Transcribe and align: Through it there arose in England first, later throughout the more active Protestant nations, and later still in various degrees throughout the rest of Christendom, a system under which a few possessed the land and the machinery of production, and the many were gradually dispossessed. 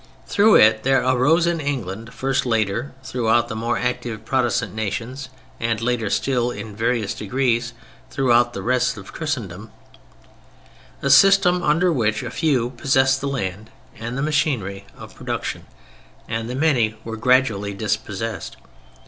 Through 0.25 0.55
it 0.55 0.81
there 0.81 1.03
arose 1.03 1.45
in 1.45 1.59
England 1.59 2.11
first, 2.11 2.43
later 2.43 2.91
throughout 3.03 3.49
the 3.49 3.55
more 3.55 3.77
active 3.77 4.25
Protestant 4.25 4.73
nations, 4.73 5.29
and 5.59 5.79
later 5.79 6.09
still 6.09 6.49
in 6.49 6.75
various 6.75 7.13
degrees 7.13 7.73
throughout 8.09 8.53
the 8.53 8.63
rest 8.63 8.97
of 8.97 9.13
Christendom, 9.13 9.69
a 11.03 11.11
system 11.11 11.61
under 11.61 11.93
which 11.93 12.23
a 12.23 12.31
few 12.31 12.71
possessed 12.71 13.21
the 13.21 13.27
land 13.27 13.69
and 13.95 14.17
the 14.17 14.23
machinery 14.23 14.87
of 14.97 15.13
production, 15.13 15.67
and 16.27 16.49
the 16.49 16.55
many 16.55 16.95
were 17.03 17.15
gradually 17.15 17.75
dispossessed. 17.75 18.57